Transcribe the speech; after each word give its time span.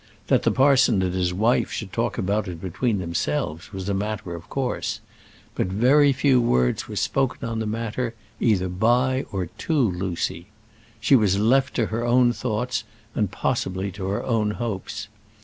That 0.29 0.41
the 0.41 0.49
parson 0.49 1.03
and 1.03 1.13
his 1.13 1.31
wife 1.31 1.71
should 1.71 1.93
talk 1.93 2.17
about 2.17 2.47
it 2.47 2.59
between 2.59 2.97
themselves 2.97 3.71
was 3.71 3.87
a 3.87 3.93
matter 3.93 4.33
of 4.33 4.49
course; 4.49 4.99
but 5.53 5.67
very 5.67 6.11
few 6.11 6.41
words 6.41 6.87
were 6.87 6.95
spoken 6.95 7.47
on 7.47 7.59
the 7.59 7.67
matter 7.67 8.15
either 8.39 8.67
by 8.67 9.27
or 9.31 9.45
to 9.45 9.73
Lucy. 9.77 10.47
She 10.99 11.15
was 11.15 11.37
left 11.37 11.75
to 11.75 11.85
her 11.93 12.03
own 12.03 12.33
thoughts, 12.33 12.83
and 13.13 13.29
possibly 13.29 13.91
to 13.91 14.07
her 14.07 14.23
own 14.23 14.49
hopes. 14.57 15.07